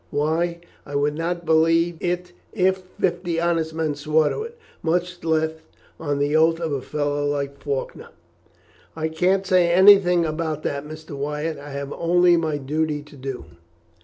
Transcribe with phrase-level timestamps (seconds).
[0.09, 5.51] Why, I would not believe it if fifty honest men swore to it, much less
[5.99, 8.07] on the oath of a fellow like Faulkner."
[8.95, 11.11] "I can't say anything about that, Mr.
[11.11, 13.45] Wyatt; I have only my duty to do."